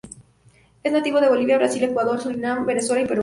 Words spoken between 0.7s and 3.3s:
Es nativo de Bolivia, Brasil, Ecuador, Surinam, Venezuela y del Perú.